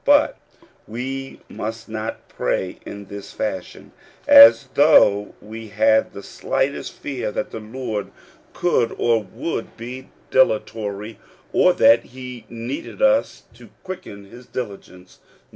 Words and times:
But 0.03 0.35
we 0.87 1.41
must 1.47 1.87
not 1.87 2.27
pray 2.27 2.79
in 2.87 3.05
this 3.05 3.33
fashion, 3.33 3.91
as 4.27 4.67
though 4.73 5.35
we 5.39 5.67
had 5.67 6.11
the 6.13 6.23
slightest 6.23 6.93
fear 6.93 7.31
that 7.31 7.51
the 7.51 7.59
Lord 7.59 8.09
could 8.51 8.93
or 8.97 9.21
would 9.21 9.77
be 9.77 10.09
dilatory, 10.31 11.19
or 11.53 11.73
that 11.73 12.03
he 12.03 12.47
needed 12.49 12.99
us 12.99 13.43
to 13.53 13.69
quicken 13.83 14.25
his 14.25 14.47
diligence. 14.47 15.19